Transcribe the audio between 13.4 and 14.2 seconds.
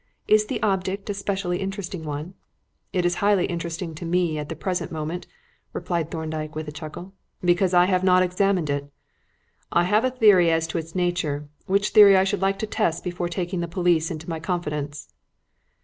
the police